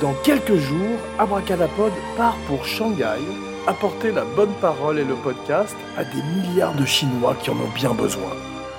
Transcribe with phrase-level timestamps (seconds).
[0.00, 3.20] Dans quelques jours, Abracadapod part pour Shanghai
[3.66, 7.74] apporter la bonne parole et le podcast à des milliards de Chinois qui en ont
[7.74, 8.30] bien besoin.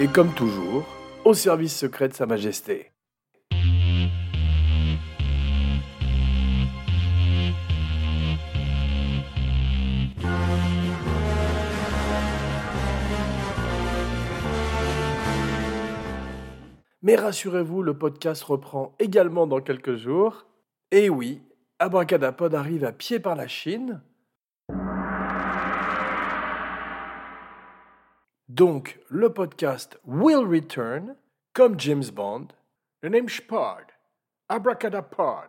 [0.00, 0.86] Et comme toujours,
[1.26, 2.92] au service secret de Sa Majesté.
[17.02, 20.46] Mais rassurez-vous, le podcast reprend également dans quelques jours.
[20.94, 21.40] Et oui,
[21.78, 24.02] Abracadapod arrive à pied par la Chine.
[28.50, 31.16] Donc, le podcast will return,
[31.54, 32.48] comme James Bond.
[33.00, 33.86] Le name Spard.
[34.50, 35.48] Abracadapod.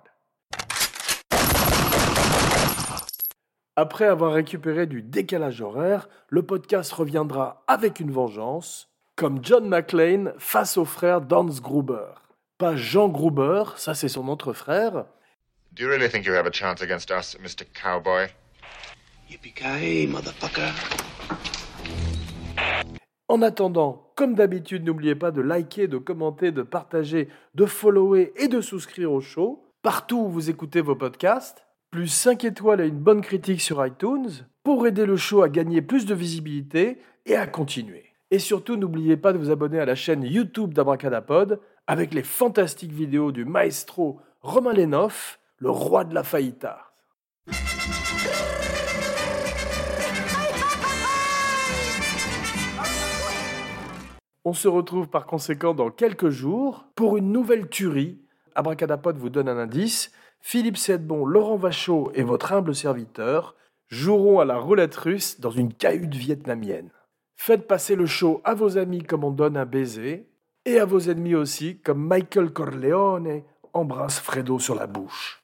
[3.75, 10.31] Après avoir récupéré du décalage horaire, le podcast reviendra avec une vengeance comme John McClane
[10.37, 12.13] face au frère d'Hans Gruber.
[12.57, 15.05] Pas Jean Gruber, ça c'est son autre frère.
[15.75, 17.65] Do you really think you have a chance against us, Mr.
[17.73, 18.27] Cowboy?
[19.27, 20.71] Yippee-ki-yay, motherfucker.
[23.27, 28.47] En attendant, comme d'habitude, n'oubliez pas de liker, de commenter, de partager, de follower et
[28.47, 32.99] de souscrire au show, partout où vous écoutez vos podcasts, plus 5 étoiles et une
[32.99, 34.29] bonne critique sur iTunes,
[34.63, 38.05] pour aider le show à gagner plus de visibilité et à continuer.
[38.29, 42.93] Et surtout, n'oubliez pas de vous abonner à la chaîne YouTube d'Abracadapod avec les fantastiques
[42.93, 46.91] vidéos du maestro Romain Lenoff, le roi de la faillita.
[54.43, 58.19] On se retrouve par conséquent dans quelques jours pour une nouvelle tuerie.
[58.55, 60.11] Abracadapod vous donne un indice.
[60.41, 63.55] Philippe Sedbon, Laurent Vachaud et votre humble serviteur
[63.87, 66.91] joueront à la roulette russe dans une cahute vietnamienne.
[67.37, 70.27] Faites passer le show à vos amis comme on donne un baiser,
[70.65, 75.42] et à vos ennemis aussi, comme Michael Corleone embrasse Fredo sur la bouche.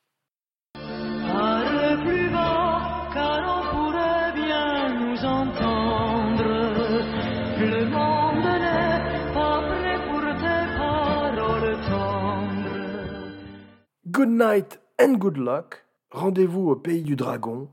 [14.19, 15.85] Good night and good luck.
[16.12, 17.69] Rendez-vous au pays du dragon.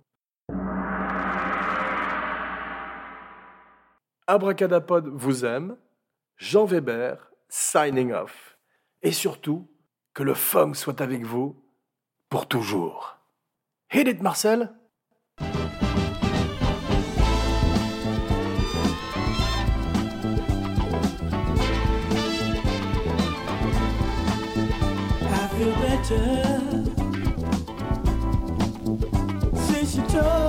[4.29, 5.77] Abracadapod vous aime.
[6.37, 8.57] Jean Weber, signing off.
[9.03, 9.67] Et surtout,
[10.15, 11.61] que le funk soit avec vous
[12.29, 13.19] pour toujours.
[13.93, 14.73] Hit it, Marcel!
[25.81, 26.85] Better.
[29.67, 30.46] Since you told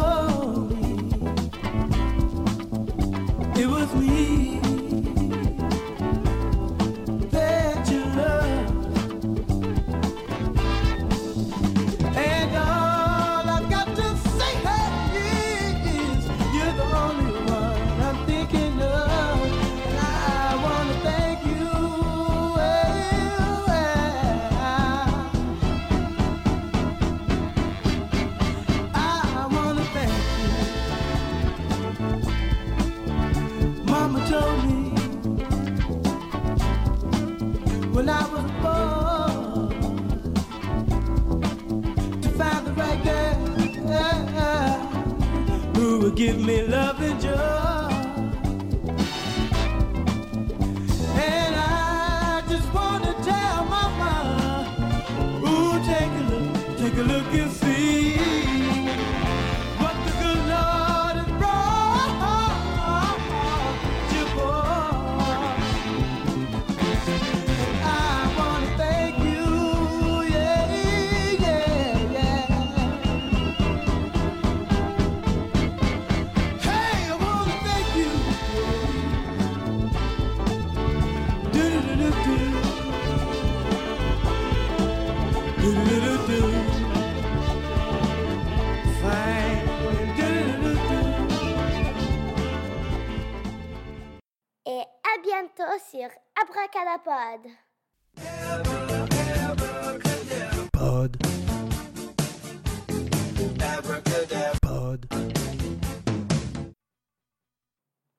[37.96, 39.70] When I was boy
[42.22, 43.36] to find the right girl
[45.76, 47.30] who would give me love and joy.
[51.16, 54.14] And I just wanna tell mama,
[55.46, 57.34] ooh, take a look, take a look
[95.22, 96.10] bientôt sur
[96.42, 97.52] Abracadapod.